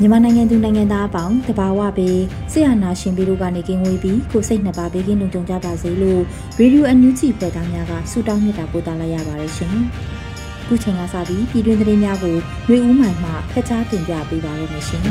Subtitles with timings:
[0.00, 2.18] မြန်မာနိုင်ငံသူနိုင်ငံသားအပေါင်းတဘာဝပေး
[2.52, 6.20] ဆရာနာရှင်ပြီးတို့ကနေကင်းဝေးပြီးကိုစိတ်နှစ်ပါးဘေးကင်းလုံခြုံကြပါစေလို့
[6.58, 9.76] ရေဒီယိုအန်ယူဂျီဖွဲ့သားများကဆုတောင်းမြတ်တာပို့သလာရပါတယ်ရှင်။
[10.66, 12.36] ခုချိန်ကစပြီးပြည်တွင်းသတင်းများကို
[12.68, 15.04] ရွေဦးမှန်မှဖက်ချားတင်ပြပေးပါရမရှင်။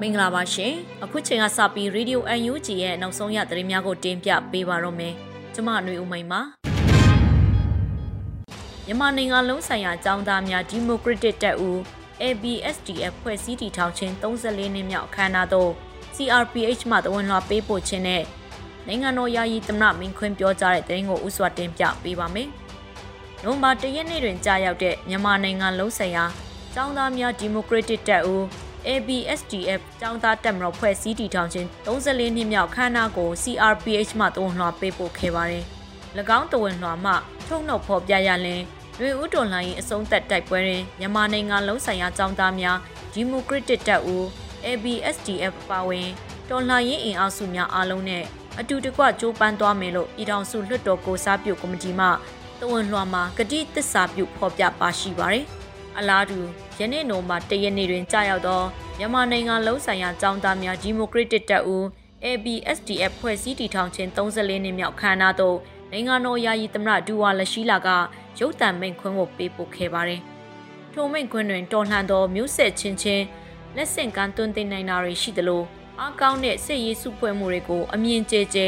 [0.00, 0.72] မင်္ဂလာပါရှင်။
[1.04, 5.14] အခုချိန်ကစပြီးရေဒီယိုအန်ယူဂျီရဲ့နောက်ဆုံးရသတင်းများကိုတင်ပြပေးပါရမယ်။
[5.54, 6.40] ကျွန်မຫນွေဦးမိန်ပါ။
[8.86, 11.78] မြန်မာနိုင်ငံလုံးဆိုင်ရာចောင်းသားများဒီမိုကရက်တစ်တပ်ဦး
[12.23, 15.71] ABSDF ဖွဲ့စည်းတည်ထောင်ခြင်း34နှစ်မြောက်အခမ်းအနားသို့
[16.15, 18.23] CRPH မှတဝန်လွှာပေးပို့ခြင်းနဲ့
[18.87, 22.49] နိုင်ငံတော်ယာယီသမ္မတမင်းခွင်းပြောကြားတဲ့သတင်းကိုဥစွာတင်ပြပေးပါမယ်။
[23.43, 26.25] နိုဝင်ဘာ၁ရက်နေ့တွင်ကြာရောက်တဲ့မြန်မာနိုင်ငံလုံးဆိုင်ရာ
[26.75, 28.43] ចောင်းသားများဒီမိုကရက်တစ်တပ်ဦး
[28.87, 35.63] ABSDF ចောင်းသားတပ်မတော်ဖွဲ့စည်းတည်ထောင်ခြင်း34နှစ်မြောက်ခမ်းနားကို CRPH မှတဝန်လွှာပေးပို့ခဲ့ပါတယ်။၎
[36.37, 37.13] င်းတဝန်လွှာမှ
[37.47, 38.61] ထုတ်နှုတ်ဖော်ပြရလင်
[38.99, 42.77] ရွေဦးတော်လှန်ရေးအဆုံးသက်တိုက်ပွဲတွင်မြန်မာနိုင်ငံလုံးဆိုင်ရာចောင်းသားများ
[43.13, 44.23] ဒီမိုကရက်တစ်တပ်ဦး
[44.65, 46.07] ABSDF ပါဝင်
[46.49, 48.23] တော်လှန်ရေးအင်အားစုများအားလုံးနဲ့
[48.59, 52.07] အတူတကွကြိုးပမ်းသွားမယ်လို့ပြည်ထောင်စုလွှတ်တော်ကိုစားပြုကော်မတီမှ
[52.59, 55.45] တဝန်လွှာမှာကတိသစ္စာပြုဖော်ပြပါရှိပါတယ်။
[55.97, 56.39] အလားတူ
[56.79, 58.61] ယနေ့နိုမှာတရက်နေ့တွင်ကြာရောက်သော
[58.97, 61.83] မြန်မာနိုင်ငံလုံးဆိုင်ရာចောင်းသားများဒီမိုကရက်တစ်တပ်ဦး
[62.25, 65.57] ABSDF ဖွဲ့စည်းတည်ထောင်ခြင်း34နှစ်မြောက်ခမ်းနားသို့
[65.91, 67.89] နိုင်ငံတော်ယာယီသမ္မတဒူဝါလရှိလာက
[68.38, 70.20] ရုတ်တံမိန့်ခွန်းကိုပေးပို့ခဲ့ပါတယ်။
[70.92, 73.24] ထိုမိန့်ခွန်းတွင်တော်လှန်သောမျိုးဆက်ချင်းချင်း
[73.76, 75.62] လက်ဆင့်ကမ်းသွင်းသင်နိုင်တာတွေရှိသလို
[76.00, 78.58] အားကောင်းတဲ့စစ်ရေးစုဖွဲ့မှုတွေကိုအမြင်ကျကျ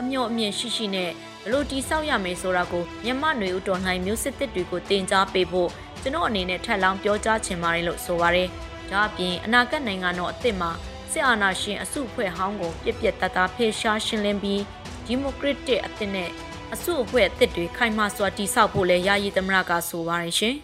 [0.00, 1.10] အမျှော်အမြင်ရှိရှိနဲ့
[1.44, 5.70] ဘလို့တိဆောက်ရမယ်ဆိုတာကိုမြန်မာຫນွေဦးတော်လှန်မျိုးစစ်တစ်တွေကိုတင် जा ပေးဖို့
[6.02, 8.48] ကျွန်တော်အနေနဲ့ထပ်လောင်းပြောကြားချင်ပါတယ်လို့ဆိုပါရယ်။
[8.90, 10.70] ဒါအပြင်အနာဂတ်နိုင်ငံတော်အသစ်မှာ
[11.12, 14.62] စစ်အာဏာရှင်အစုအဖွဲ့ဟောင်းကိုပြက်ပြက်တသားဖေရှားရှင်းလင်းပြီး
[15.06, 16.30] ဒီမိုကရက်တစ်အသစ်နဲ့
[16.75, 20.55] အစုအဖွဲ့အသစ်တွေခိုင်မာစွာတည်ဆောက်ဖို့လည်းယာယီသမရကဆိုပါရရှင်။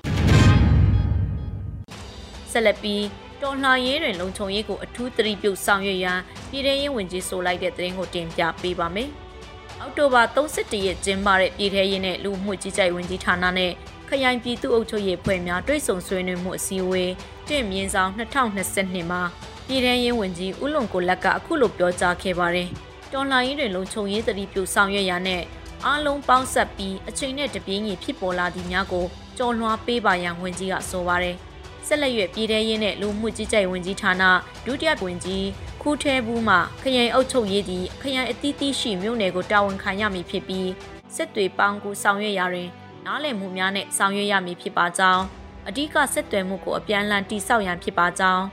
[2.52, 3.04] ဆက်လက်ပြီး
[3.42, 9.10] တော်လှန်ရေးတွင်လုံခြုံရေးကိုအထူးသတိပြုဆောင်ရွက်ရန်ပြည်ထရေးဝန်ကြီးဆိုလိုက်တဲ့သတင်းကိုတင်ပြပေးပါမယ်။
[9.80, 13.72] အောက်တိုဘာ31ရက်ကျင်းပတဲ့ပြည်ထရေးနဲ့လူမှုကြီးကြိုက်ဝန်ကြီးဌာနနဲ့
[14.10, 17.12] ခရိုင်ပြည်သူ့အုပ်ချုပ်ရေးဖွဲ့များတွိတ်ဆုံဆွေးနွေးမှုအစည်းအဝေး
[17.50, 19.22] တင့်မြင့်ဆောင်2022မှာ
[19.68, 22.70] ပြည်ထရေးဝန်ကြီးဦးလွန်ကိုလက်ကအခုလိုပြောကြားခဲ့ပါတယ်။
[23.14, 25.42] တော်လှန်ရေးတွင်လုံခြုံရေးသတိပြုဆောင်ရွက်ရန်နဲ့
[25.86, 29.06] အားလုံးပေါင်းဆက်ပြီးအချိန်နဲ့တပြေးညီဖြစ်ပေါ်လာသည့်များကို
[29.38, 31.36] ကြော်လွှားပေးပါရန်ဝန်ကြီးကဆိုပါတယ်။
[31.88, 34.24] ဆက်လက်၍ပြည်ထရေးနှင့်လူမှုကြီးကြပ်ဝန်ကြီးဌာန
[34.66, 35.46] ဒုတိယဝန်ကြီး
[35.82, 40.70] ခူးထဲဘူးမှခရိုင်အုပ်ချုပ်ရေးသည်ခရိုင်အသီးသီးရှိမြို့နယ်ကိုတာဝန်ခံရမည်ဖြစ်ပြီး
[41.16, 42.70] စစ်တွေပေါင်းကူဆောင်ရွက်ရာတွင်
[43.06, 45.24] နားလည်မှုများနဲ့ဆောင်ရွက်ရမည်ဖြစ်ပါကြောင်း
[45.68, 48.44] အဓိကဆက်သွယ်မှုကိုအပြန်အလှန်တိစောက်ရန်ဖြစ်ပါကြောင်း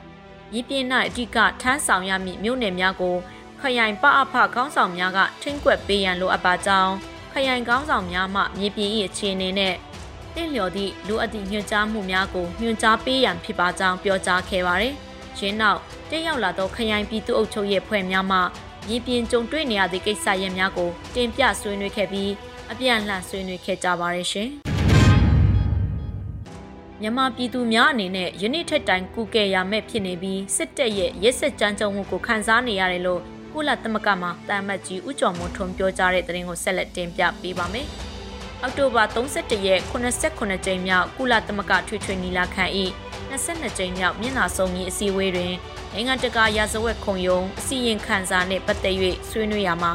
[0.55, 3.17] ရည်ပြင်း၌အဓိကထမ်းဆောင်ရမည့်မြို့နယ်များကို
[3.61, 6.93] ခရိုင်ပအဖခေါင်းဆောင်များကထိမ့်ကွက်ပေးရန်လိုအပ်ပါကြောင်း
[7.33, 9.75] ခရိုင်ကောင်းဆောင်များမှမြေပြင်၏အခြေအနေနဲ့
[10.35, 14.95] တင့်လျော်သည့်လူအပ်သည့်ညွှန်ကြားမှုများကိုညွှန်ကြားပေးရန်ဖြစ်ပါကြောင်းပြောကြားခဲ့ပါတယ်။
[15.39, 18.39] ရင်းနောက်တက်ရောက်လာသောခရိုင်ပြည်သူ့အုပ်ချုပ်ရေးဖွဲ့များမှ
[18.89, 22.31] မြေပြင်ကြုံတွေ့နေရသည့်ကိစ္စရပ်များကိုတင်ပြဆွေးနွေးခဲ့ပြီး
[22.71, 24.49] အပြန်အလှန်ဆွေးနွေးခဲ့ကြပါရရှင်။
[27.01, 33.23] မြန်မာပြည်သူများအနေနဲ့ယနေ့ထက်တိုင်ကုကဲရမဲ့ဖြစ်နေပြီးစစ်တပ်ရဲ့ရက်စက်ကြမ်းကြုတ်မှုကိုခန်းစားနေရတယ်လို့
[33.55, 37.87] ကုလသမဂ္ဂမှာတာမတ်ကြီးဦးကျော်မိုးထွန်းပြောကြားတဲ့သတင်းကိုဆက်လက်တင်ပြပေးပါမယ်။
[38.63, 42.65] အောက်တိုဘာ31ရက်89ကြိမ်မြောက်ကုလသမဂ္ဂထွေထွေညီလာခံ၏
[43.31, 45.53] 22ကြိမ်မြောက်မျက်နှာစုံကြီးအစည်းအဝေးတွင်
[45.93, 48.97] နိုင်ငံတကာရာဇဝတ်ခုံရုံးအစည်းအဝေးခန်းစာနှင့်ပတ်သက်၍
[49.31, 49.93] ဆွေးနွေးရမှာ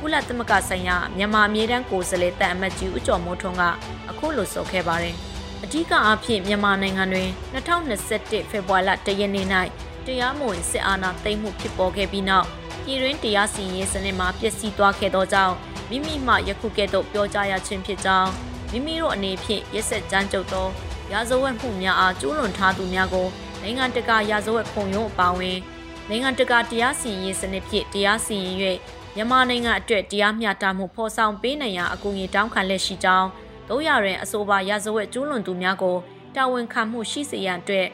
[0.00, 3.62] ကုလသမဂ္ဂဆိုင်ရာမြန်မာအမြဲတမ်းကိုယ်စားလှယ်တပ်အမတ်ကြီးဦးကျော်မိုးထွန်းက
[4.10, 5.14] အခုလိုဆိုခဲ့ပါတယ်။
[5.64, 9.46] အဓိကအားဖြင့်မြန်မာနိုင်ငံတွင်2021ဖေဖော်ဝါရီလ1ရက်နေ့၌
[10.06, 12.48] တရားမဝင်စစ်အာဏာသိမ်းမှုဖြစ်ပေါ်ခဲ့ပြီးနောက်
[12.90, 15.54] ပြည်တွင်းတရားစီရင်စနစ်မှာပျက်စီးသွားခဲ့သောကြောင့်
[15.90, 18.30] မိမိမှယခုကဲ့သို့ပြောကြားရခြင်းဖြစ်ကြောင်း
[18.70, 20.68] မိမိတို့အနေဖြင့်ရက်ဆက်ကြမ်းကြုတ်သော
[21.12, 23.28] ရာဇဝတ်မှုများအားကျူးလွန်ထားသူများကို
[23.62, 25.58] နိုင်ငံတကာရာဇဝတ်ခုံရုံးအပါအဝင်
[26.08, 28.56] နိုင်ငံတကာတရားစီရင်ရေးစနစ်ဖြင့်တရားစီရင်၍
[29.14, 33.28] မြန်မာနိုင်ငံအတွက်တရားမျှတမှုဖော်ဆောင်ပေးနိုင်ရာအကူအညီတောင်းခံလက်ရှိကြောင်း
[33.68, 35.96] တို့ရရင်အဆိုပါရာဇဝတ်ကျူးလွန်သူများကို
[36.36, 37.88] တာဝန်ခံမှုရှိစေရန်အတွက်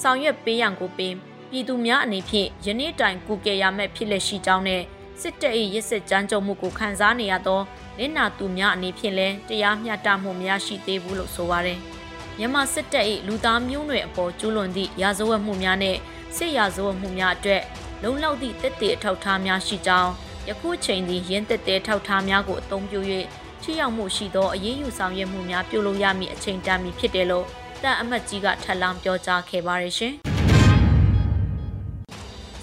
[0.00, 1.14] ဆောင်ရွက်ပေးရန်ကိုပင်
[1.54, 4.82] ပြည်သူများအနေဖြင့်ယနေ့တိုင်ကူကယ်ရမယ့်ဖြစ်လက်ရှိကြောင်းနဲ့
[5.20, 7.60] စစ်တပ်၏ရစ်စစ်ကြမ်းကြုတ်မှုကိုခံစားနေရသော
[7.98, 11.78] လင်းနာသူများအနေဖြင့်လည်းတရားမျှတမှုမရရှိသေးဘူးလို့ဆိုပါတယ်။
[12.38, 15.96] မြန်မာစစ်တပ်၏လူသားမျိုးနွယ်အပေါ်ကျူးလွန်သည့်ရာဇဝတ်မှုများနဲ့
[16.36, 17.62] စစ်ရာဇဝတ်မှုများအတွက်
[18.02, 20.10] လုံလောက်သည့်တက်တဲ့အထောက်အထားများရှိကြောင်း
[20.48, 23.00] ယခုချိန်သည်ရင်းတက်တဲ့ထောက်ထားများကိုအသုံးပြု၍
[23.62, 27.46] ထိရောက်မှုရှိသောအရေးယူဆောင်ရွက်မှုများပြုလုပ်ရမည့်အချိန်တန်မီဖြစ်တယ်လို့
[27.82, 30.14] တပ်အမတ်ကြီးကထပ်လောင်းပြောကြားခဲ့ပါတယ်ရှင်။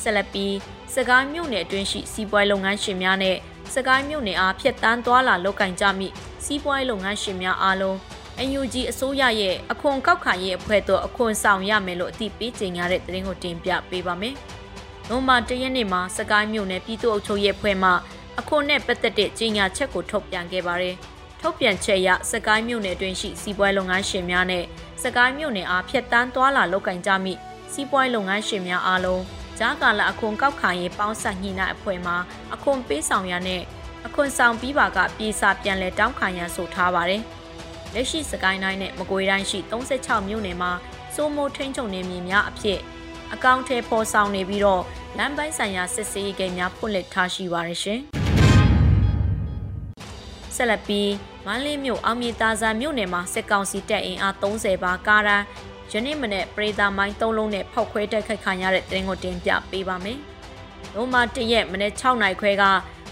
[0.04, 0.56] ဆက်လက်ပြီး
[0.96, 3.38] စကိုင်းမြို့နယ်အတွင်းရှိစီးပွားလုပ်ငန်းရှင်များနဲ့
[3.74, 6.07] စကိုင်းမြို့နယ်အားဖျက်တမ်းသွားလာလုပ်ကင်ကြမိ
[6.46, 7.98] စီးပွားလုပ်ငန်းရှင်များအားလုံး
[8.48, 14.36] NUG အစိုးရရဲ့အခွန်ကောက်ခံရေးအဖွဲ့တို့အခွန်ဆောင်ရမယ်လို့အသိပေးကြေညာတဲ့သတင်းကိုတင်ပြပေးပါမယ်။
[15.10, 17.92] နိုမာတရက်နေ့မှာစကိုင်းမြို့နယ်ပြည်သူ့အုပ်ချုပ်ရေးအဖွဲ့မှ
[18.40, 20.95] အခွန်နဲ့ပတ်သက်တဲ့ကြေညာချက်ကိုထုတ်ပြန်ခဲ့ပါတယ်။
[21.42, 24.63] ထုတ်ပြန်ချက်အရစကိုင်းမြို့နယ်အတွင်းရှိစီးပွားလုပ်ငန်းရှင်များနဲ့
[25.04, 27.34] စကိုင်းမြို့နယ်အားဖျက်တမ်းသွားလာလုပ်ကင်ကြမိ
[27.74, 29.22] စီးပွားလုပ်ငန်းရှင်များအားလုံး
[29.60, 32.14] ကြားကာလအခွန်ကောက်ခံရေးပေါင်းဆက်ညှိနှိုင်းအဖွဲ့မှ
[32.54, 33.62] အခွန်ပေးဆောင်ရနဲ့
[34.08, 37.22] အခွန်ဆောင်ပြီးပါကပြေစာပြန်လဲတောင်းခံရန်ဆိုထားပါတယ်။
[37.94, 40.72] လက်ရှိစကိုင်းတိုင်းနဲ့မကွေးတိုင်းရှိ36မြို့နယ်မှာ
[41.16, 42.80] စိုးမိုးထိန်းချုပ်နေမြေများအဖြစ်
[43.34, 44.84] အကောင့်ထဲပေါ်ဆောင်နေပြီးတော့
[45.18, 48.00] လမ်းပိုင်းဆိုင်ရာစစ်ဆေးရေးဂိမ်းများဖွင့်လှစ်ထားရှိပါရရှင်။
[50.56, 51.12] ဆက်လက်ပြီး
[51.46, 55.44] မန္တလေးမြို့အောင်မြေတာဇာမြို့နယ်မှာစစ်ကောင်စီတပ်အင်အား30ပါကားရန်
[55.92, 60.20] ယနေ့မနေ့ပရိသာမိုင်း၃လုံးနဲ့ဖောက်ခွဲတိုက်ခိုက်ခံရတဲ့တင်ကိုတင်ပြပေးပါမယ်။
[60.96, 62.64] နိုမာတရက်မနေ့6နိုင်ခွဲက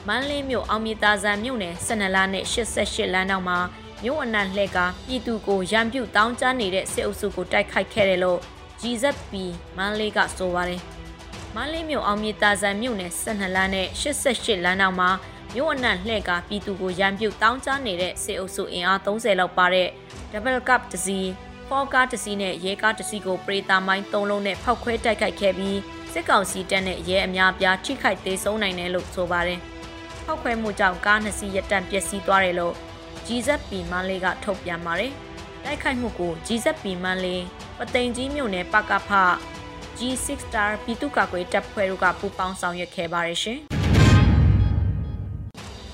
[0.07, 3.59] မန်းလေးမြို့အောင်မြေတာဇန်မြို့နယ်12လနဲ့88လမ်းတောင်မှာ
[4.03, 8.39] မြို့အနှံ့လှည့်ကပြည်သူကိုရံပြုတ်တောင်းကျမ်းနေတဲ့စစ်အုပ်စုကိုတိုက်ခိုက်ခဲ့တယ်လို့
[8.81, 9.33] GZP
[9.77, 10.81] မန်းလေးကဆိုပါတယ်။
[11.55, 15.09] မန်းလေးမြို့အောင်မြေတာဇန်မြို့နယ်12လမ်းနဲ့88လမ်းတောင်မှာ
[15.53, 19.87] မြို့အနှံ့လှည့်ကပြည်သူကိုရံပြုတ်တောင်းကျမ်းနေတဲ့စစ်အုပ်စုအင်အား30လောက်ပါတဲ့
[20.31, 21.19] Double Cup တစီ
[21.69, 25.79] ဖောကားတစီနဲ့ရဲကားတစီကိုပရိတာမိုင်း၃လုံးနဲ့ဖောက်ခွဲတိုက်ခိုက်ခဲ့ပြီး
[26.13, 29.59] စစ်ကောင်စီတပ်နဲ့ရဲအများပြားထိခိုက်သေးဆုံးနိုင်တယ်လို့ဆိုပါတယ်။
[30.25, 32.75] ဖောက်ခွဲမှုကြောင့်ကားနှစ်စီးရပ်တန့်ပျက်စီးသွားတယ်လို့
[33.27, 35.11] GZP မန်းလေးကထုတ်ပြန်ပါတယ်။
[35.63, 37.43] တိုက်ခိုက်မှုကို GZP မန်းလေး
[37.77, 39.09] ပသိမ်ကြီးမြို့နယ်ပကဖ
[39.97, 43.59] G6 Star ပြည်သူ့ကာကွယ်တပ်ဖွဲ့တို့ကပူးပေါင်းဆောင်ရွက်ခဲ့ပါတယ်ရှင်။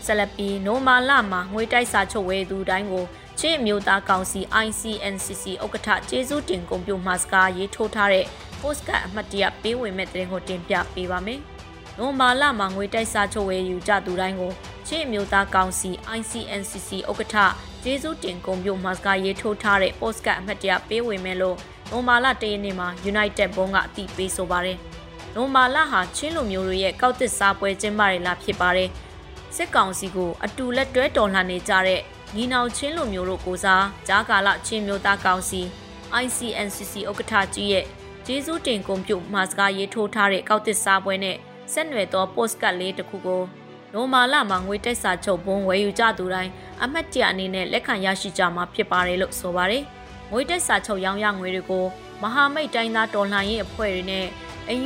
[0.05, 3.05] ဆလပီနိုမာလာမှာငွေတိုက်စာချုပ်ဝဲသူတိုင်းကို
[3.39, 8.25] ချင်းအမျိုးသားကောင်စီ ICNCC ဥက္ကဋ္ဌကျေးဇူးတင်ဂုဏ်ပြုမှစကားရေးထိုးထားတဲ့
[8.61, 11.39] postcard အမှတ်တရပေးဝင်မဲ့တဲ့ကိုတင်ပြပေးပါမယ်။
[11.97, 14.51] နိုမာလာမှာငွေတိုက်စာချုပ်ဝယ်ယူကြသူတိုင်းကို
[14.87, 17.35] ချင်းအမျိုးသားကောင်စီ ICNCC ဥက္ကဋ္ဌ
[17.83, 21.57] ကျေးဇူးတင်ဂုဏ်ပြုမှစကားရေးထိုးထားတဲ့ postcard အမှတ်တရပေးဝင်မဲ့လို့
[21.91, 24.77] နိုမာလာတရနေ့မှာ United ဘုံကအတိပေးဆိုပါတယ်။
[25.35, 28.89] နိုမာလာဟာချင်းလူမျိုးတွေရဲ့ကောက်တစ်စားပွဲကျင်းပရလာဖြစ်ပါတယ်။
[29.55, 32.01] စစ်ကောင်စီကိုအတူလက်တွဲတော်လှန်နေကြတဲ့
[32.35, 35.61] ညီနောင်ချင်းလူမျိုးတို့ကိုစားကြားကာလချင်းမျိုးသားကောင်စီ
[36.23, 37.85] ICNCC ဥက္ကဋ္ဌကြီးရဲ့
[38.25, 41.37] ကျေးဇူးတင်ဂုဏ်ပြုမှာစကားရေးထိုးထားတဲ့ကောက်တစ်စားပွဲနဲ့
[41.73, 43.43] ဆက်နွယ်သော post card လေးတစ်ခုကို
[43.93, 46.51] နိုမာလာမှာငွေတိုက်စာချုပ်ဘုံဝယ်ယူကြသူတိုင်း
[46.83, 49.83] အမှတ်တရအနေနဲ့လက်ခံရရှိကြမှာဖြစ်ပါတယ်လို့ဆိုပါတယ်။
[50.31, 51.85] ငွေတိုက်စာချုပ်ရောင်းရငွေတွေကို
[52.21, 54.25] မဟာမိတ်တိုင်းသားတော်လှန်ရေးအဖွဲ့တွေနဲ့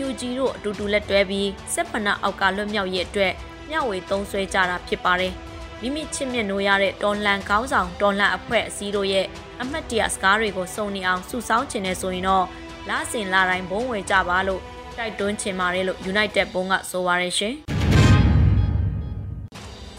[0.06, 3.34] UNG တို့အတူတူလက်တွဲပြီးစစ်ဖနာအောက်ကလွတ်မြောက်ရေးအတွက်
[3.70, 5.34] မျှဝေသုံးစွဲကြတာဖြစ်ပါတယ်။
[5.82, 9.26] မိမိချစ်မြတ်နိုးရတဲ့တော်လန်ကောင်းဆောင်တော်လန်အဖွဲ့အစည်းတို့ရဲ့
[9.62, 12.46] အမှတ်တရစကားတွေကိုစုံနေအောင်စုဆောင်းခြင်းနဲ့ဆိုရင်တော့
[12.90, 14.62] လဆင်လာတိုင်းဘုံဝယ်ကြပါလို့
[14.98, 17.54] တိုက်တွန်းချင်ပါတယ်လို့ United ဘုံကဆိုပါရရှင်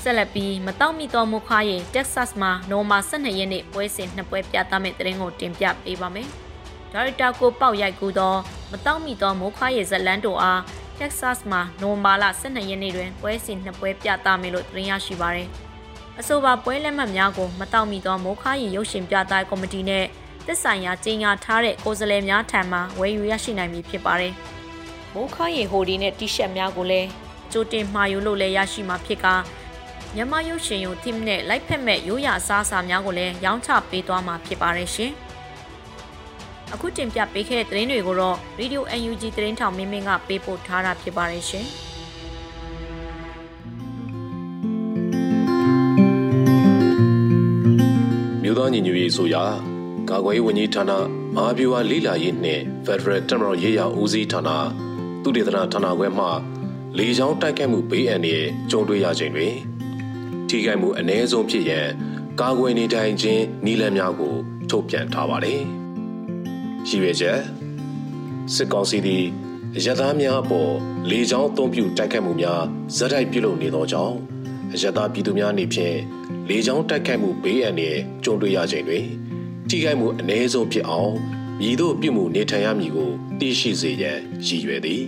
[0.03, 6.29] ဆက်လက်ပြီးမတောက်မီတော်မူခွားရင် Texas မှာနိုမာ12ရက်နေ့ပွဲစဉ်နှစ်ပွဲပြသမယ့်တဲ့ရင်ကိုတင်ပြပေးပါမယ်။
[6.93, 8.35] ဒါရိုက်တာကိုပေါက်ရိုက်ကူသော
[8.71, 10.61] မတောက်မီတော်မိုးခွားရဲ့ဇလန်တိုအား
[10.99, 15.51] Texas မှာနိုမာလ12ရက်နေ့တွင်ပွဲစဉ်နှစ်ပွဲပြသမယ်လို့သတင်းရရှိပါရယ်။
[16.21, 20.05] အဆိုပါပွဲလက်မှတ်များကိုမတောက်မီသောမိုးခါရင်ရုပ်ရှင်ပြသကော်မတီနဲ့
[20.47, 24.33] သက်ဆိုင်ရာကြီးညာထားတဲ့ကိုယ်စားလှယ်များထံမှဝယ်ယူရရှိနိုင်ပြီဖြစ်ပါတယ်။
[25.15, 27.09] မိုးခါရင်ဟိုဒီနဲ့တီရှပ်များကိုလည်း
[27.53, 29.35] ကြိုတင်မှာယူလို့လည်းရရှိမှာဖြစ်ကာ
[30.15, 35.13] မြန်မာရုပ်ရှင်ရုံ team နဲ့လိုက်ဖက်မဲ့ရိုးရာအစားအစာများကိုလည်းရောင်းချပေးသွားမှာဖြစ်ပါတယ်ရှင်။
[36.73, 41.67] အခုတင်ပြပေးခဲ့တဲ့သတင်းတွေကိုတော့ Radio UNG သတင်းထောင်မင်းမင်းကပေးပို့ထားတာဖြစ်ပါတယ်ရှင်။
[48.59, 49.45] သားညီညွတ်ရေးဆိုရာ
[50.11, 50.93] ကာကွယ်ရေးဝန်ကြီးဌာန
[51.35, 54.51] မဟာဗျူဟာလိလာရေးနှင့် Federal တပ်မတော်ရေးရာဦးစီးဌာန
[55.23, 56.27] သူတေသနာဌာနခွဲမှ
[56.99, 59.55] လေကြောင်းတိုက်ခိုက်မှုဘေးအန္တရာယ်ကြုံတွေ့ရခြင်းတွင်
[60.49, 61.87] ထိခိုက်မှုအ ਨੇ ဆုံးဖြစ်ရန်
[62.41, 64.35] ကာကွယ်နေထိုင်ခြင်းနည်းလမ်းများကို
[64.71, 65.61] ထုတ်ပြန်ထားပါတယ်။
[66.89, 67.39] ရည်ရွယ်ချက်
[68.55, 69.25] စစ်ကောင်စီသည်
[69.85, 70.73] ရသားများအပေါ်
[71.11, 72.63] လေကြောင်းအုံပြုတိုက်ခတ်မှုများ
[72.97, 74.17] ဇက်တိုက်ပြုလုပ်နေသောကြောင့်
[74.83, 75.97] ရသားပြည်သူများအနေဖြင့်
[76.49, 79.05] လေကြောင်းတိုက်ခတ်မှုဘေးအန္တရာယ်ကြုံတွေ့ရချိန်တွင်
[79.69, 81.15] ထိခိုက်မှုအ ਨੇ ဆုံးဖြစ်အောင်
[81.61, 83.11] မြည်တို့ပြုမှုနေထိုင်ရမည်ကို
[83.41, 85.03] သိရှိစေရန်ရည်ရွယ်သည်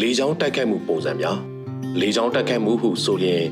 [0.00, 1.38] လေကြောင်းတိုက်ခိုက်မှုပုံစံများ
[2.00, 3.42] လေကြောင်းတိုက်ခိုက်မှုဟုဆိုရင်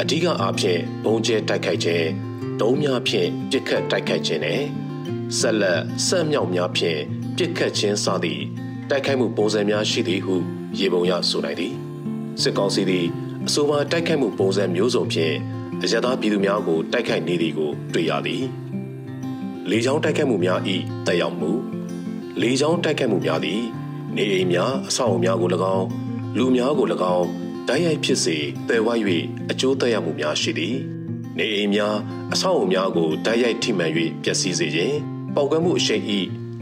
[0.00, 2.06] အဓိကအားဖြင့်ဘုံကျဲတိုက်ခိုက်ခြင်း
[2.60, 4.62] ဒုံးများဖြင့်ပစ်ခတ်တိုက်ခိုက်ခြင်းနဲ့
[5.38, 7.00] ဆက်လက်ဆက်မြောက်များဖြင့်
[7.36, 8.42] ပစ်ခတ်ခြင်းစသည့်
[8.90, 10.34] တိုက်ခိုက်မှုပုံစံများရှိသည်ဟု
[10.78, 11.74] ရေပုံရဆိုနိုင်သည်
[12.42, 13.06] စစ်ကောင်စီသည်
[13.50, 15.34] အဆိုပါတိုက်ခိုက်မှုပုံစံမျိုးစုံဖြင့်
[15.82, 18.44] အရသာပြည်သူများကိုတိုက်ခိုက်နေသည်ကိုတွေ့ရသည်
[19.70, 20.60] လေကြောင်းတိုက်ခိုက်မှုများ၏
[21.06, 21.50] တက်ရောက်မှု
[22.40, 23.60] လေကြောင်းတိုက်ခိုက်မှုများသည်
[24.16, 25.86] နေအိမ်များအဆောက်အဦများကို၎င်း
[26.38, 27.26] လူများကို၎င်း
[27.68, 28.36] တိုက်ရိုက်ဖြစ်စေ
[28.68, 28.88] ပယ်ဝ၍
[29.50, 30.76] အကျိုးသက်ရောက်မှုများရှိသည်
[31.38, 31.96] နေအိမ်များ
[32.32, 33.92] အဆောက်အဦများကိုတိုက်ရိုက်ထိမှန်၍
[34.24, 34.96] ပျက်စီးစေခြင်း
[35.34, 36.02] ပောက်ကွဲမှုအရှိန်၏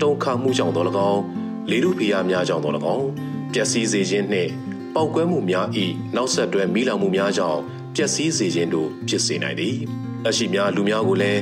[0.02, 1.23] တုံခါမှုကြောင့်သော၎င်း
[1.71, 3.07] လေထုဖိအားများကြောင့်သော၎င်း
[3.52, 4.50] ပျက်စီးစေခြင်းနှင့်
[4.99, 5.67] ပောက်ကွဲမှုများ၏
[6.17, 7.61] နောက်ဆက်တွဲမိလောင်မှုများကြောင့်
[7.95, 9.76] ပျက်စီးစေခြင်းတို့ဖြစ်စေနိုင်သည်
[10.26, 11.41] အရှိများလူများကိုလည်း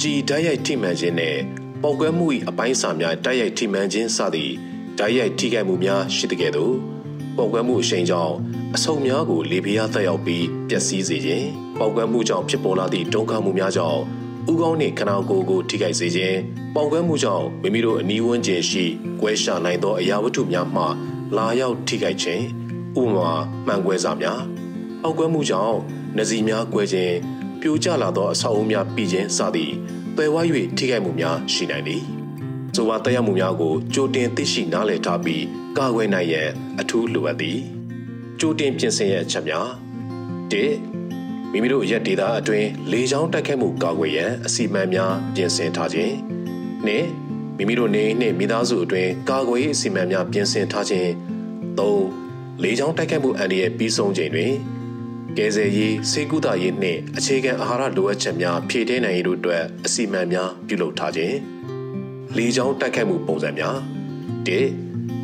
[0.00, 1.36] ကြည်တိုက်ရိုက်ထိမှန်ခြင်းနဲ့
[1.82, 4.52] ပောက်ကွဲမှု၏အပိုင်းအစများတိုက်ရိုက်ထိမှန်ခြင်းစသည့်
[4.98, 6.74] တိုက်ရိုက်ထိခိုက်မှုများရှိတဲ့ကဲ့သို့
[7.36, 8.34] ပောက်ကွဲမှုအရှိန်ကြောင့်
[8.74, 14.00] အဆုံများကိုလေပြားသက်ရောက်ပြီးပျက်စီးစေခြင်းပောက်ကွဲမှုကြောင့်ဖြစ်ပေါ်လာသည့်ဒုက္ခမှုများကြောင့်
[14.50, 16.38] ဥကောင်းနှင့်ခနာကိုယ်ကိုထိခိုက်စေခြင်း
[16.74, 18.84] ပောက်ကွဲမှုကြောင့်မိမိတို့အနီးဝန်းကျင်ရှိ
[19.20, 20.84] ကွဲရှာနိုင်သောအရာဝတ္ထုများမှ
[21.36, 22.44] လာရောက်ထိခိုက်ခြင်း
[23.00, 23.30] ဥပမာ
[23.66, 24.40] မှန်ကွဲစာများ
[25.02, 25.78] ပောက်ကွဲမှုကြောင့်
[26.16, 27.14] နစီများကွဲခြင်း
[27.60, 29.74] ပြိုကျလာသောအဆောက်အဦများပြီးခြင်းစသည့်
[30.16, 30.36] ပယ်ဝ၍
[30.76, 32.02] ထိခိုက်မှုများရှိနိုင်သည်။
[32.74, 35.44] ဆိုပါတရားမှုများကိုကြိုတင်သိရှိနားလည်ထားပြီး
[35.78, 36.48] ကာကွယ်နိုင်ရန်
[36.80, 37.58] အထူးလိုအပ်သည်။
[38.40, 39.68] ကြိုတင်ပြင်ဆင်ရန်အချက်များ
[40.52, 40.54] ၁
[41.50, 46.12] မိမိတို့ရက်ဒေတာအတွင်းလေကြောင်းတိုက်ခိုက်မှုကာကွယ်ရန်အစီအမံများပြင်ဆင်ထားခြင်း။
[46.86, 46.88] ၂
[47.56, 51.10] မိမိတို့နေနှင့်မိသားစုအတွင်းကာကွယ်ရေးအစီအမံများပြင်ဆင်ထားခြင်း
[51.78, 52.21] ၃
[52.60, 54.52] လေကြောင်းတိုက်ခိုက်မှုအန္တရာယ်ပြီးဆုံးချိန်တွင်
[55.36, 61.36] ကယ်ဆယ်ရေးစေကူတာရေးနှင့်အခြေခံအာဟာရလိုအပ်ချက်များဖြည့်တင်းနိုင်ရေးတို့အတွက်အစီအမံများပြုလုပ်ထားခြင်း
[62.36, 63.76] လေကြောင်းတိုက်ခိုက်မှုပုံစံများ
[64.48, 64.50] ၁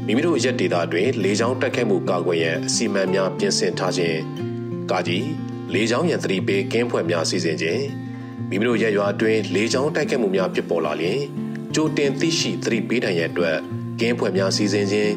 [0.06, 4.18] မိမိတို့ရက်ဒေတာတွင်လေကြောင်းတိုက်ခိုက်မှုကာကွယ်ရန်အစီအမံများပြင်ဆင်ထားခြင်း
[4.90, 5.26] ကာကြီး
[5.75, 7.82] လေကြောင်းရန်သတိပေးကင်းဖွဲ့များစီစဉ်ခြင်း
[8.50, 11.20] မိမိတို့ရက်ရွာတွင်လေကြောင်းတိုက်ခိုက်မှုများဖြစ်ပေါ်လာလျင်
[11.75, 13.58] ကြိုတင်သိရှိသတိပေးနိုင်ရန်အတွက်
[14.00, 15.12] ကင်းဖွဲ့များစီစဉ်ခြင်း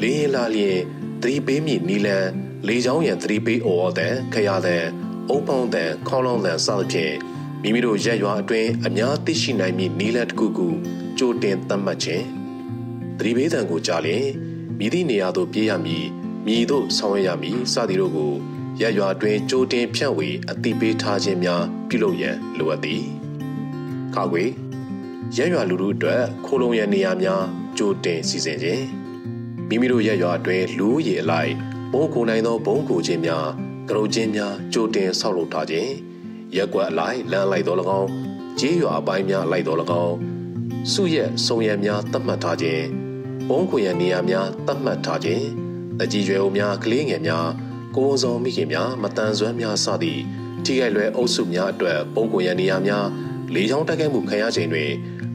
[0.00, 0.78] လေရင်လာလျင်
[1.22, 2.26] သတိပေးမည့်နီလန်
[2.66, 4.84] လေချောင်းရန်သတိပေးအော်တဲ့ခရတဲ့
[5.28, 7.14] အုပ်ပေါင်းတဲ့ခေါလောင်းတဲ့စသဖြင့်
[7.62, 10.68] မိမိတို့ရက်ရွာအတွင်းအများသိရှိနိုင်မည့်နီလန်တစ်ခုခု
[11.18, 12.24] ကြိုတင်သတ်မှတ်ခြင်း
[13.18, 14.26] သတိပေးတံကိုကြားလျင်
[14.78, 16.06] မြည်သည့်နေရာသို့ပြေးရမည်
[16.46, 18.32] မြည်သို့ဆောင်ရွက်ရမည်စသည်တို့ကို
[18.80, 23.04] ရက်ရွာတွင်ကြိုတင်ဖြန့်ဝေအသိပေးထားခြင်းများပြုလုပ်ရန်လိုအပ်သည်
[24.14, 24.44] ခါခွေ
[25.36, 27.44] ရက်ရွာလူထုအတွက်ခိုးလုံရန်နေရာများ
[27.78, 28.97] ကြိုတင်စီစဉ်ခြင်း
[29.68, 31.52] မိမိတို့ရက်ရွာအတွင်းလူရည်အလိုက်
[31.92, 33.46] ဘုံကိုနိုင်သောဘုံကိုခြင်းများ
[33.88, 35.92] ကရုချင်းများကြိုတင်ဆောက်လုပ်ထားခြင်း
[36.56, 38.08] ရက်ွက်အလိုက်လမ်းလိုက်တော်၎င်း
[38.58, 40.16] ကျေးရွာအပိုင်းများလိုက်တော်၎င်း
[40.92, 42.84] စုရက်စုံရံများတတ်မှတ်ထားခြင်း
[43.48, 45.46] ဘုံကိုရံနေရာများတတ်မှတ်ထားခြင်း
[46.02, 47.48] အကြီးရွယ်ဦးများကလေးငယ်များ
[47.96, 50.22] ကိုယ်ဆောင်မိခင်များမတန်ဆွမ်းများစသည့်
[50.64, 53.06] ထိခိုက်လွယ်အုပ်စုများအတွက်ဘုံကိုရံနေရာများ
[53.54, 54.90] လေချောင်းတက်ခဲ့မှုခံရချိန်တွင်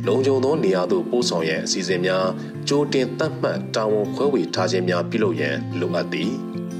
[0.08, 2.26] လုံခြုံသောနေရာသို့ပို့ဆောင်ရန်အစီအစဉ်များ
[2.68, 6.32] ကြိုတင်သတ်မှတ်တာဝန်ခွဲဝေထားခြင်းများပြုလုပ်ရန်လိုအပ်သည်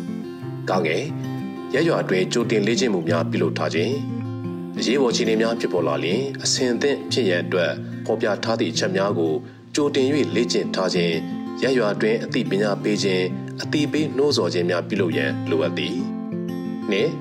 [0.70, 1.04] ။ကောင်းကဲ့
[1.74, 3.94] ရရွာတွင်ကြိုတင်လေ့ကျင့်မှုများပြုလုပ်ထားခြင်း
[4.80, 7.72] အရေးပေါ်ခြေနေများဖြစ်ပေါ်လာလျှင်အဆင်သင့်ဖြစ်ရန်အတွက်
[8.06, 9.34] ဖော်ပြထားသည့်ချက်များကို
[9.76, 11.16] ကြိုတင်၍လေ့ကျင့်ထားခြင်း
[11.64, 13.26] ရရွာတွင်အသိပညာပေးခြင်း
[13.62, 15.98] အသိပေးနှိုးဆော်ခြင်းများပြုလုပ်ရန်လိုအပ်သည်။
[16.92, 17.12] နှင့်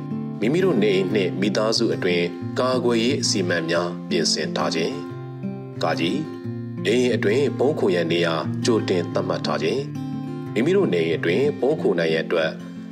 [0.40, 2.24] မိမိတို့နေအိမ်နှင့်မိသားစုအတွင်း
[2.58, 5.11] ကာကွယ်ရေးအစီအမံများပြင်ဆင်ထားခြင်း
[5.82, 6.18] ကာကြီး
[6.86, 8.34] အိမ်အတွင်းပုံးခိုရန်နေရာ
[8.64, 9.82] ကြိုတင်သတ်မှတ်ထားခြင်း
[10.54, 12.50] မိမိတို့နေအိမ်အတွင်းပုံးခိုနိုင်ရန်အတွက်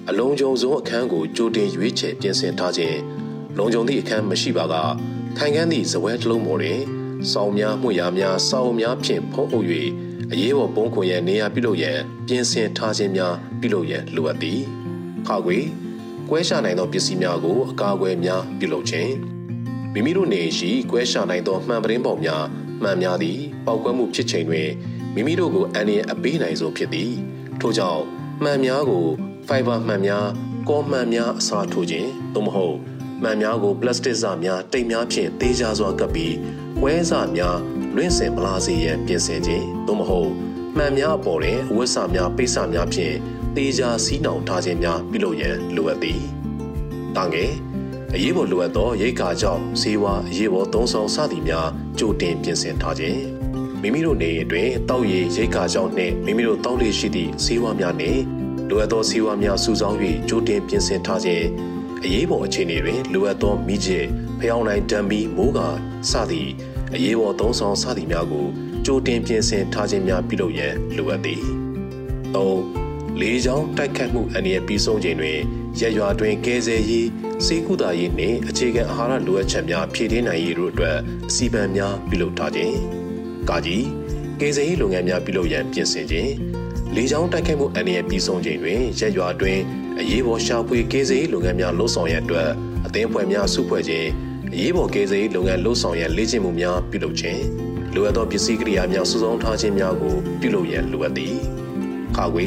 [0.08, 2.98] အလုံးစုံဆုံးအခန်းကိုကြိုတင်ရွေးချယ်ပြင်ဆင်ထားခြင်း
[3.58, 4.74] လုံခြုံသည့်အခန်းမရှိပါက
[5.38, 6.80] ခိုင်ခန်းသည့်ဇပွဲတစ်လုံးပေါ်တွင်
[7.32, 9.66] စောင်းများမှုရာများစောင်းများဖြင့်ဖုံးအုပ်၍
[10.32, 14.60] အရေးပေါ်ပုံးခွန်ရန်နေရာပြုလုပ်ရန်ပြင်ဆင်ထားခြင်းများပြုလုပ်ရန်လိုအပ်သည်
[15.26, 15.58] ခါခွေ
[16.28, 19.12] ကွဲရှာနိုင်သောပစ္စည်းများကိုအကာအကွယ်များပြုလုပ်ခြင်း
[19.92, 22.44] မိမိတို့နေရှိကွဲရှာနိုင်သောမှန်ပရင်းပေါများ
[22.82, 24.68] မှန်များသည်ပောက်ကွဲမှုဖြစ်ချိန်တွင်
[25.14, 27.12] မိမိတို့ကိုအန္တရာယ်အပေးနိုင်ဆုံးဖြစ်သည်
[27.60, 28.02] ထို့ကြောင့်
[28.42, 29.06] မှန်များကို
[29.48, 30.26] ဖိုင်ဘာမှန်များ
[30.68, 32.76] ကောမှန်များအစားထိုးခြင်းသို့မဟုတ်
[33.22, 36.34] မှန်များကိုပလတ်စတစ်စများတိမ်များဖြင့်သေးကြစွာကပ်ပြီး
[36.80, 37.58] ကွဲစများ
[37.96, 40.30] လွင့်စင်မလာစေရန်ပြင်ဆင်ခြင်းသို့မဟုတ်
[40.76, 43.14] မှန်များအပေါ်တွင်အဝတ်စများပိတ်စများဖြင့်
[43.56, 46.20] သေးကြစီးနှောင်ထားခြင်းများပြုလုပ်ရန်လိုအပ်သည်။
[47.16, 47.69] တန်ငယ်ရ
[48.16, 53.20] အရေးပေါ်လိုအပ်သောရိတ်ကာကြောင့်ဈေးဝါအရေးပေါ်သုံးဆောင်စသည်များကြိုတင်ပြင်ဆင်ထားခြင်း
[53.82, 58.20] မိမိတို့နေအတွင်းတောက်ရည်ရိတ်ကာကြောင့်နှင့်မိမိတို့တောက်လေရှိသည့်ဈေးဝါများနှင့်
[58.68, 59.98] လိုအပ်သောဈေးဝါများစုဆောင်း၍
[60.28, 61.46] ကြိုတင်ပြင်ဆင်ထားခြင်း
[62.04, 63.90] အရေးပေါ်အခြေအနေတွင်လိုအပ်သောမိကျ
[64.40, 65.68] ဖျောင်းနိုင်တံမီမိုးကာ
[66.10, 66.50] စသည့်
[66.94, 68.46] အရေးပေါ်သုံးဆောင်စသည်များကို
[68.86, 71.42] ကြိုတင်ပြင်ဆင်ထားခြင်းများပြုလုပ်ရန်လိုအပ်သည်။
[72.34, 75.38] ၃လေးချောင်းတိုက်ခတ်မှုအနေနဲ့ပြီးဆုံးချိန်တွင်
[75.78, 77.08] ရရွာတွင်ကဲဆယ်ရေး
[77.46, 80.96] စေကုသာရေးနှင့်အခြေခံအာဟာရလိုအပ်ချက်များဖြည့်တင်းနိုင်ရေးတို့အတွက်
[81.28, 82.74] အစီအမံများပြုလုပ်ထားခြင်း။
[83.48, 83.84] ကာကြီး
[84.40, 86.32] ကဲဆယ်ရေးလုပ်ငန်းများပြုလုပ်ရန်ပြင်ဆင်ခြင်း
[86.94, 89.58] လေးချောင်းတိုက်ခတ်မှုအနေနဲ့ပြီးဆုံးချိန်တွင်ရရွာတွင်
[90.00, 92.48] အရေးပေါ်ရှာဖွေကဲဆယ်ရေးလုပ်ငန်းများလှုပ်ဆောင်ရန်အတွက်
[92.86, 94.08] အသင်းအဖွဲ့များစုဖွဲ့ခြင်း
[94.52, 97.42] အရေးပေါ်ကဲဆယ်ရေးလုပ်ငန်းလှုပ်ဆောင်ရန်လေ့ကျင့်မှုများပြုလုပ်ခြင်း
[97.94, 101.34] လိုအပ်သောပစ္စည်းကိရိယာများစုဆောင်းထားခြင်းများကိုပြုလုပ်ရန်လိုအပ်သည်။
[102.16, 102.46] ခါခွေ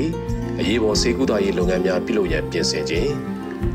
[0.60, 3.12] အရေးပေါ်ဆေးကုသရေးလုပ်ငန်းများပြုလုပ်ရန်ပြင်ဆင်ခြင်း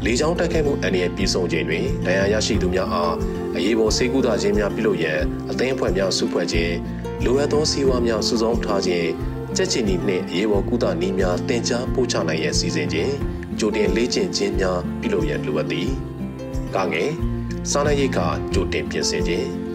[0.04, 3.14] လေကြောင်းတိုက်ခိုက်မှုအန္တရာယ်ပြီးဆုံးခြင်းတွင်ဒဏ်ရာရရှိသူများအား
[3.56, 5.20] အရေးပေါ်ဆေးကုသခြင်းများပြုလုပ်ရန်
[5.50, 6.74] အသင်းအဖွဲ့များစုဖွဲ့ခြင်း
[7.24, 9.08] လိုအပ်သောစီးပွားများစုဆောင်းထားခြင်း
[9.56, 13.12] ကြက်ချီနီနှင့်အရေးပေါ်ကုသနည်းများတင် जा ပို့ချနိုင်ရန်စီစဉ်ခြင်း
[13.58, 15.88] ကြိုတင်လေ့ကျင့်ခြင်းများပြုလုပ်ရန်လိုအပ်သည်။
[16.74, 17.10] ကာငယ်
[17.70, 19.67] စားနပ်ရိက္ခာကြိုတင်ပြင်ဆင်ခြင်း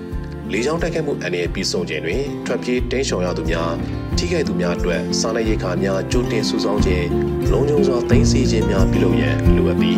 [0.52, 3.72] လေကြောင်းတိုက်ခိုက်မှုအနေနဲ့ပြီးဆုံးခြင်းတွင်ထွက်ပြေးတင်းရှောင်ရသူများ
[4.18, 7.08] ထိခိုက်သူများအတွက်စားနပ်ရိက္ခာများကြိုတင်စုဆောင်းခြင်း
[7.52, 9.98] လုံခြုံစွာသိမ်းဆည်းခြင်းများပြုလုပ်ရန်လိုအပ်သည်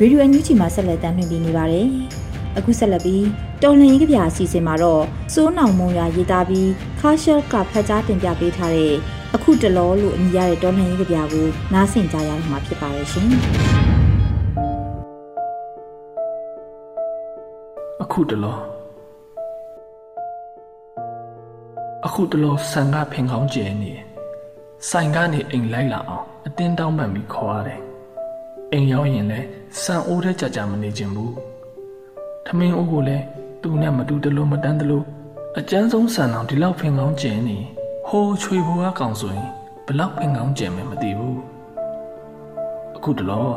[0.00, 1.88] ရေဒီယိုအန်ယူဂျီမှာဆက်လက်တင်ပြနေပါတယ်။
[2.58, 3.22] အခုဆက်လက်ပြီး
[3.66, 8.94] တော်လှန်ရေးကြပြအစီအစဉ်မှာတော့စိုးနောင်မုံရရေးသားပြီးခါရှယ်ကဖတ်ကြားတင်ပြပေးထားတဲ့
[9.34, 13.26] အခုတလောလို့အမည်ရတဲ့တော်လှန်ရေးကြပြကိုနားဆင်ကြရမှာဖြစ်ပါရဲ့ရှင်။
[18.02, 18.56] အခုတလော
[22.06, 23.92] အခုတလောဆန်ကဖင်ကောင်းကျဲနေ
[24.88, 27.80] ဆိုင်ကနေအိမ်လိုက်လာအောင်အတင်းတောင်းပန်ပြီးခေါ်ရတယ်။
[28.72, 29.46] အိမ်ရောက်ရင်လည်း
[29.82, 31.32] ဆန်အိုးတဲ့ကြကြမနေခြင်းဘူး။
[32.46, 33.24] ထမင်းအိုးကိုလည်း
[33.64, 35.04] သူနဲ့မတူတလို့မတန်းတလို့
[35.58, 37.58] အကျန်းဆုံးဆန်အောင်ဒီလောက်ဖင်ကောင်းကျဲနေ
[38.08, 39.48] ဟိုးချွေဘွားကောင်ဆိုရင်
[39.86, 41.38] ဘလောက်ဖင်ကောင်းကျဲမယ်မသိဘူး။
[42.96, 43.48] အခုတလော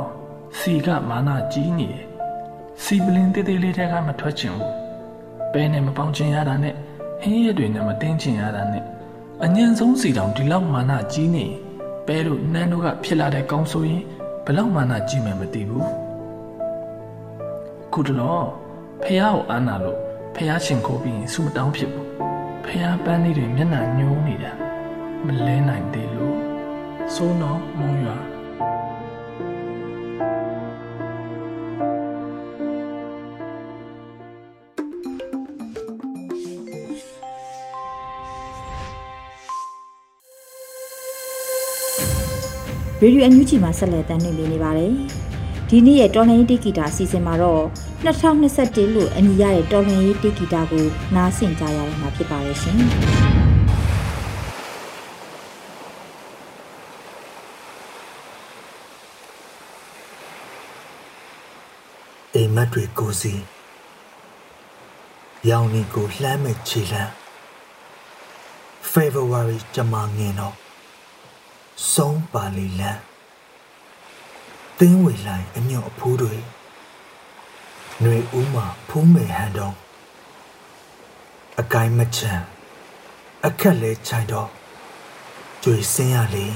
[0.58, 2.06] စီကမာနာကြီးနေတယ်။
[2.84, 4.74] စီပလင်တေးသေးလေးတဲ့ကမထွက်ချင်ဘူး။
[5.52, 6.76] ပဲနဲ့မပေါင်းချင်ရတာနဲ့
[7.22, 8.84] ဟင်းရက်တွေနဲ့မတင်းချင်ရတာနဲ့
[9.44, 11.46] အညံဆုံးစီတောင်ဒီလောက်မာနာကြီးနေ
[12.08, 14.04] ပဲလို့နန်းတို့ကဖြစ်လာတဲ့ကောင်းဆိုရင်
[14.46, 15.90] ဘလောက်မာနာကြီးမယ်မသိဘူး
[17.94, 18.67] ခုတလော
[19.04, 19.98] ဖះကိုအားနာလို့
[20.36, 22.08] ဖះရှင်ကိုပြီးရင်စူမတောင်းဖြစ်ဘူး
[22.66, 24.52] ဖះပန်းလေးတွေမျက်နှာညှိုးနေတာ
[25.26, 26.38] မလဲနိုင်သေးလို့
[27.14, 28.18] စိုးတော့မုံရွာ
[43.02, 44.94] ရေဒီယိုအန်ယူဂျီမှာဆက်လက်တင်ပြနေပါတယ်။
[45.70, 47.64] ဒီနေ့ရဲ့တော်လှန်ရေးတေဂီတာအစီအစဉ်မှာတော့
[48.06, 52.78] 2021လို့အမည်ရတဲ့တော်လှန်ရေးတေဂီတာကိုနားဆင်ကြရမှာဖြစ်ပါရဲ့ရှင်။
[62.36, 63.34] အိမ်မက်တွေကိုစီ
[65.50, 67.12] ရောင်နေကိုလှမ်းမဲ့ခြေလမ်း
[68.92, 70.56] February ကြမှာငင်တော့
[71.94, 73.02] ဆုံးပါလီလန်း
[74.78, 76.36] သင်းဝေလိုက်အညော့အဖိုးတွေ
[78.02, 79.76] ຫນွေဦးမှာဖုံးမယ်ဟန်တော့
[81.60, 82.44] အကိုင်းမချမ်း
[83.46, 84.50] အခက်လဲခြိုင်တော့
[85.64, 86.48] ကြွေစင်းရလေ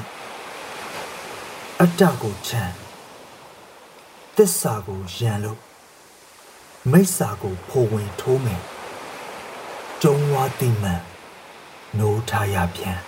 [1.79, 2.73] အတ္တကိုချမ်း
[4.35, 5.59] သစ္စာကိုရန်လို့
[6.91, 8.61] မိစ္ဆာကိုဖိုဝင်ထိုးမယ်
[10.01, 11.01] ကျုံဝါတိမှန်
[11.97, 12.99] နိုးထားရပြန်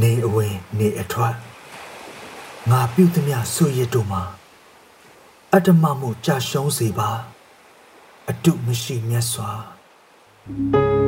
[0.00, 1.34] နေအဝင်နေအထွက်
[2.70, 4.22] ငါပြုသမျှဆွေရတို့မှာ
[5.54, 7.10] အတ္တမမှုကြာရှုံးစေပါ
[8.30, 9.52] အတုမရှိမြတ်စွာ
[10.44, 11.01] thank you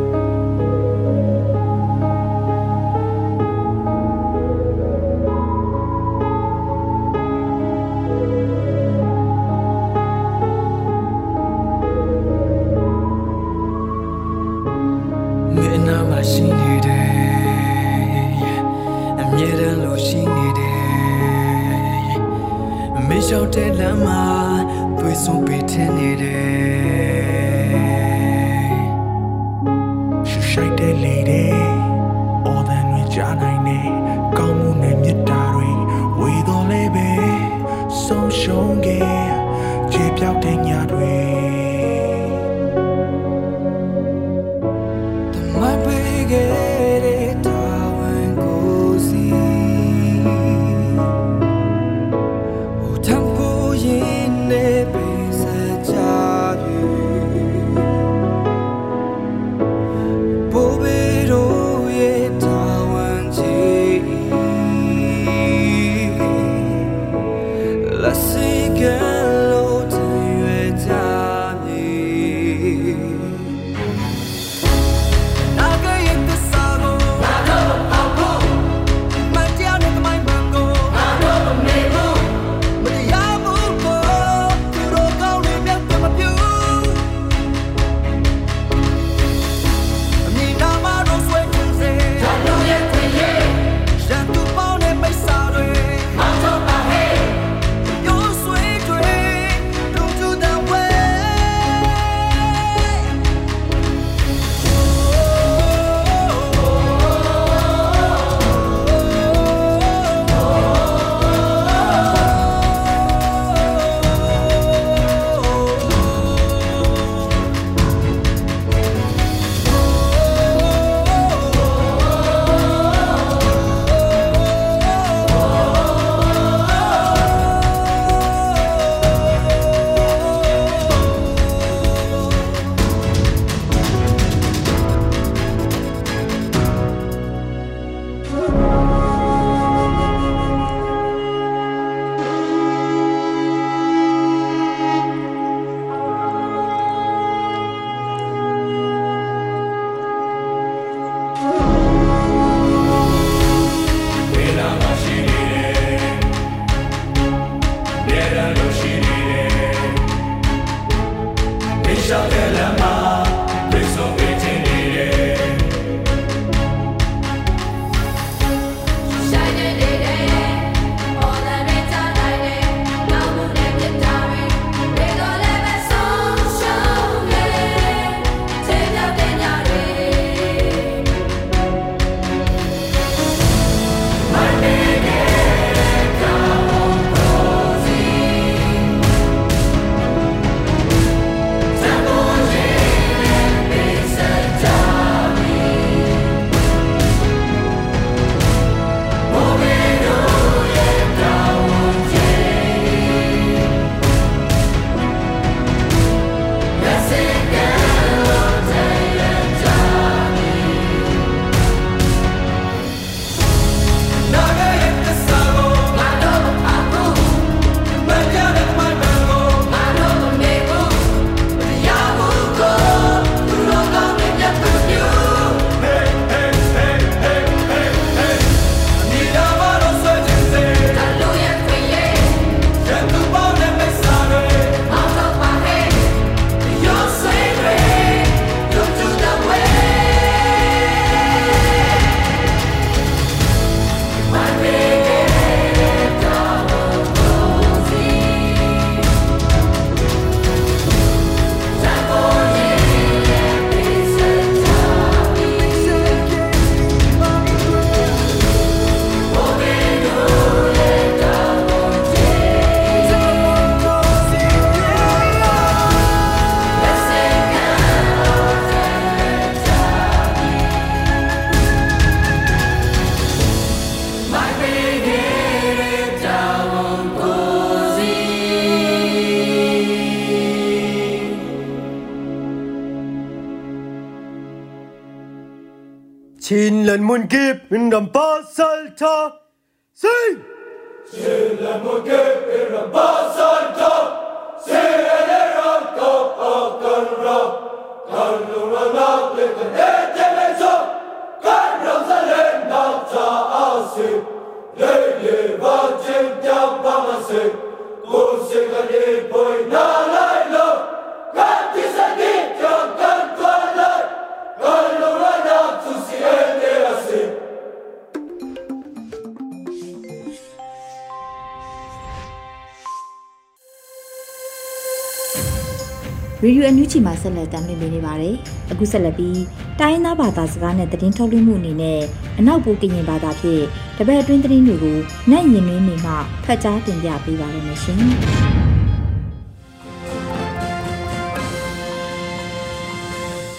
[326.44, 328.34] ရေဒီယိုအန်ယူဂျီမှာဆက်လက်တင်ပြနေပါတယ်။
[328.70, 329.40] အခုဆက်လက်ပြီး
[329.80, 332.00] တိုင်းသားဘာသာစကားနဲ့သတင်းထုတ်လွှင့်မှုအနေနဲ့
[332.38, 333.64] အနောက်ပိုကရင်ဘာသာဖြင့်
[333.98, 334.98] တပတ်အတွင်းသတင်းတွေကို
[335.30, 336.12] နိုင်ရင်နှင်းနေမှ
[336.44, 337.98] ဖတ်ကြားတင်ပြပေးပါရမရှင်။။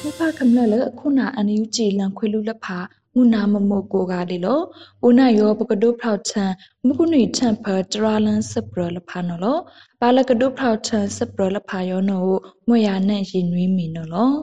[0.02, 2.78] မြဖခမလလခုနာအန်ယူဂျီလန်ခွေလူလက်ဖာ
[3.13, 4.60] မူနာမမိုကိုကလေလော
[5.04, 6.52] ဝနာယောပကဒုဖောက်ချန်
[6.86, 9.58] မကုနီချန်ဖာတရာလန်စပရလဖာနော်လော
[10.02, 12.26] ပါလကဒုဖောက်ချန်စပရလဖာယောနော်
[12.67, 14.34] မွေရနဲ့ရင်နွေးမီနော်လော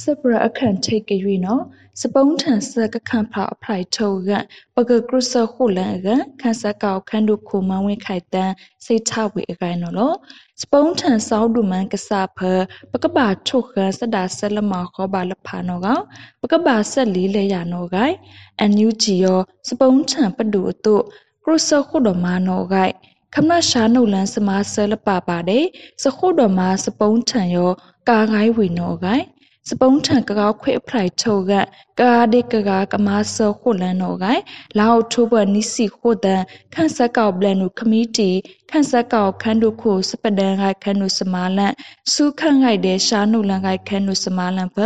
[0.00, 1.62] စပရအခန့်ထိတ်ကြွေနော်
[2.00, 4.30] စပုံးထန်စကခန့်ဖာအဖလိုက်ထုတ်က
[4.74, 6.08] ပကကရုစခုလန်က
[6.40, 10.12] ခန်းစကောက်ခန်းတို့ခုမဝင်းခိုက်တန်းစိတ်ချဝေအကိုင်းနော်လော
[10.62, 12.38] စပုံးထန်စောက်ဒူမန်ကစားဖ
[12.92, 15.88] ပကဘာထုတ်ခစဒါဆလမခောပါလဖာနော်က
[16.42, 18.14] ပကဘာဆက်လေးလေရနော်ကိုင်
[18.60, 20.96] အန်ယူဂျီယောစပုံးထန်ပဒူအတု
[21.44, 22.92] ကရုစခုတော်မနော်ကိုင်
[23.34, 25.64] ခမနရှာနုလန်စမာဆလပပါတယ်
[26.02, 27.70] စခုတော်မှာစပုံးထန်ယော
[28.08, 29.24] ကာငိုင်းဝီနော်ကိုင်
[29.68, 31.52] စပုံးထံကကောက်ခွေဖလိုက်ထုတ်က
[32.00, 34.24] ကာဒီကကာကမာဆခုလန်နောက
[34.78, 36.42] လောက်ထိုးဘနိစီခုဒန်
[36.74, 38.30] ခန့်ဆက်ကောက်ဘလန်နုခမီတီ
[38.70, 41.72] ခန့်ဆက်ကောက်ခန်းဒုခုစပဒန်ကခန်းနုစမာလန်
[42.12, 44.78] စုခန့်ငိုက်တဲ့ရှာနုလန်ကခန်းနုစမာလန်ဖ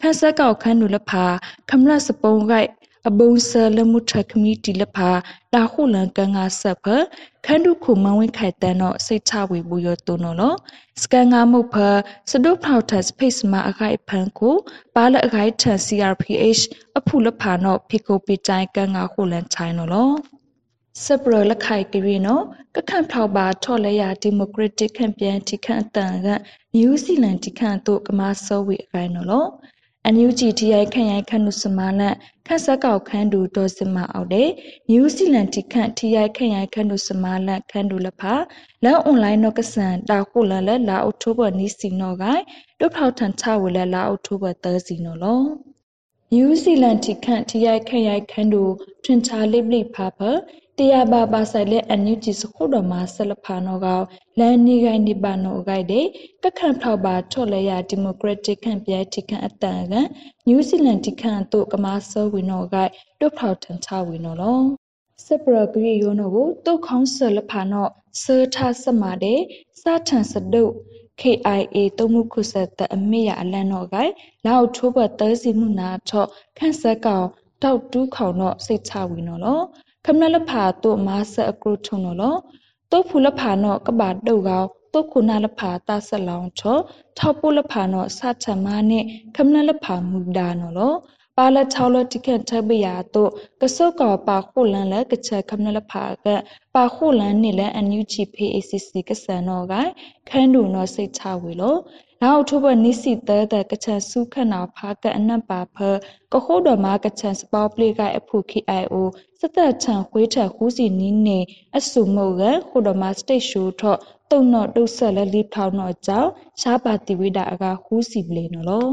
[0.00, 1.24] ခန့်ဆက်ကောက်ခန်းနုလဖာ
[1.70, 2.70] ခမရစပုံးကိုက်
[3.08, 5.10] အဘုံဆလမှုထခမီတီလဖာ
[5.54, 6.86] တာခုလန်ကန်ငါဆက်ဖ
[7.46, 10.56] ခန္ဒုခုမဝင်းခိုက်တန်တော့စိတ်ချဝေဘူးရတုံနော်
[11.02, 11.76] စကန်ငါမှုဖ
[12.30, 14.56] စဒုဖောက်ထစဖိတ်မအခိုက်ဖန်ကို
[14.94, 16.62] ပါလအခိုက်ထ CRPH
[16.98, 20.14] အဖုလဖာနော်ဖိကိုပိတိုင်ကန်ငါခုလန်ချိုင်းနော်
[21.04, 22.40] စပရလခိုင်ကရီနို
[22.74, 26.26] ကခန့်ထောက်ပါထော်လဲရဒီမိုကရက်တစ်ကမ်ပိယန်တီခန့်တန်က
[26.74, 29.48] နယူးဇီလန်တီခန့်တို့ကမဆောဝေအခိုင်နော်
[30.06, 32.14] အန်ယူဂျီတီအိုင်ခန့်ရိုင်ခန့်နုစမာလန်
[32.46, 34.48] ခန့်ဆက်ကောက်ခန့်ဒူဒေါ်စမအောက်တဲ့
[34.88, 38.34] နယူးဇီလန်တီခန့်တီအိုင်ခန့်ရိုင်ခန့်နုစမာလန်ခန့်ဒူလဖာ
[38.84, 42.42] လန်အွန်လိုင်းနော့ကဆန်တာခုလန်လက်လာအောက်တိုဘာနီစီနောဂိုင်
[42.80, 45.40] ဒုဖောက်ထန်ချဝလက်လာအောက်တိုဘာသစီနောလော
[46.32, 48.62] နယူးဇီလန်တီခန့်တီအိုင်ခန့်ရိုင်ခန့်ဒူ
[49.04, 50.20] ထွင်ချာလိပလိဖာဖ
[50.78, 53.86] တရားပါပါဆိုင်လက်အန်ယူဂျီစခုတော်မှာဆလဖာနောက
[54.38, 56.06] လန်နီဂိုင်နိပါနောဂိုက်တဲ့
[56.42, 59.94] ကခန့်ဖောက်ပါထော်လဲရဒီမိုကရက်တစ်ခန့်ပြဲတိခန့်အတန်က
[60.46, 64.60] နယူးဇီလန်တိခန့်တို့ကမာဆောဝီနောဂိုက်တုတ်ဖောက်ထန်ချဝီနောလော
[65.26, 67.86] စပရဂရီယောနောကိုတုတ်ခေါင်းဆလဖာနော
[68.22, 69.40] ဆာထစမာတဲ့
[69.80, 70.72] စာထန်စဒုတ်
[71.20, 74.12] KIA တုံမှုခုဆက်တဲ့အမေရအလန်တော့ဂိုင်
[74.46, 77.26] လောက်ထိုးဘသဲစီမှုနာထော့ခန့်ဆက်ကောင်
[77.62, 79.60] တောက်တူးခေါင်တော့စိတ်ချဝီနော်လော
[80.06, 82.36] ခမနလဖာတို့မာဆအကရုထုံနော်လော
[82.90, 86.78] တုတ်ဖူလဖာနော်ကဘာတုတ်ကောင်တုတ်ခုနာလဖာတဆက်လောင်ထော
[87.18, 89.04] ထောက်ပုလဖာနော်စချမနဲ့
[89.36, 90.92] ခမနလဖာမူဒါနော်လော
[91.36, 96.26] ပါလချောလတိကထဘယာတော့ကဆုတ်ကောပါခုလန်လကချက်ခမနလဖာက
[96.74, 99.74] ပါခုလန်နေလအန်ယူဂျီဖေး ACC ကဆန်တော့က
[100.28, 101.78] ခန်းဒူနော်စိတ်ချဝေလို့
[102.24, 105.76] နောက်ထိုးဘနိစီတဲတဲ့ကချက်စုခနာဖာကအနပ်ပါဖ
[106.32, 108.94] ကခိုးတော်မှာကချက်စပေါပလေကအဖု KIO
[109.40, 111.38] စသက်ချန်ခွေးထက်ခူးစီနီးနေ
[111.76, 113.98] အဆုမုတ်ကခိုးတော်မှာစတိတ်ရှိုးထော့
[114.30, 118.88] တုံတော့တုတ်ဆက်လက်လီဖောင်းတော့ကြောင့်ရှားပါတိဝိဒါအကခူးစီပလေနော်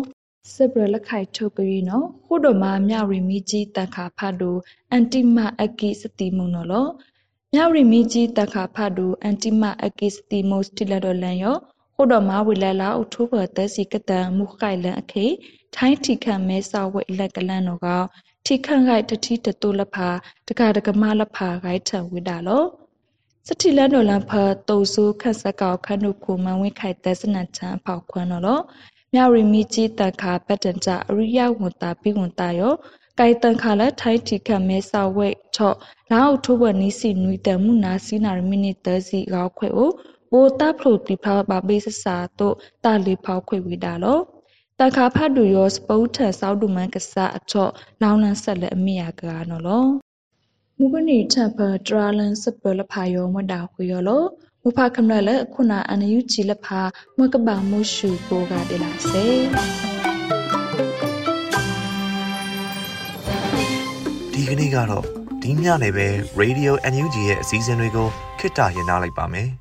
[0.54, 4.52] စပရလခိုင်ထုတ်ကရီနော်ခုဒမမြရီမီကြီးတခါဖတ်တူ
[4.91, 6.88] အန်တိမအကိစတိမုံနော်လော
[7.54, 11.58] မြရီမီကြီးတခါဖတ်တူအန်တိမအကိစတိမုစတိလတော်လန်ယော
[12.04, 15.26] ခုဒမဝီလာလာအုထုဘသစီကတံမုခိုင်လန်အခေ
[15.76, 18.04] ထိုင်းထိခန့်မဲစာဝဲလက်ကလန်နော်ကော
[18.46, 20.10] ထိခန့်ဂိုက်တတိတတူလဖာ
[20.48, 22.64] တကတကမလဖာဂိုက်ထဝိဒါလော
[23.48, 28.60] စတိလန်တော်လန်ဖာတုံဆူခတ်စကောက်ခနုခုမဝင်းခိုင်တစနချန်ဖောက်ခွန်းနော်လော
[29.14, 32.74] မြရီမီကြီးတန်ခါပတ်တန်ကြအရိယဝန်တာပြီးဝန်တာယော
[33.20, 35.76] ကိုင်တန်ခါလက်ထိုင်းတီခတ်မဲစာဝဲချော့
[36.12, 39.92] လာအောက်ထိုးဘနီစီနွီတမှုနာစီနာမိနစ်တစီကောက်ခွဲကို
[40.32, 44.20] ဘိုတာဖလိုတီဖာဘာဘေးစစာတို့တာလီဖောက်ခွေဝီတာလော
[44.80, 49.86] တခါဖတ်တူရောစပုတ်ထန်စောက်တူမန်ကစားအချော့လောင်းလန်းဆက်လက်အမိယာကားနော်လော
[50.78, 54.24] မူကနီထပ်ဖတရာလန်စပလဖာယောမတာခွေရောလော
[54.63, 56.82] မဖခမရလခုနာအနယူချီလဖာ
[57.17, 59.26] မကဘာမုရှုပိုကတေလာစေ
[64.34, 65.06] ဒီကနေ့ကတော့
[65.41, 66.08] ဒီညနေပဲ
[66.41, 68.08] Radio NUG ရဲ့အစည်းအဝေးကို
[68.39, 69.61] ခਿੱတရရလိုက်ပါမယ်